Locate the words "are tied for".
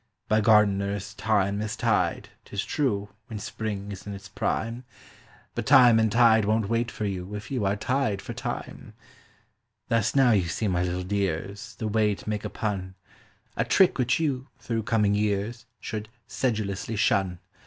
7.67-8.33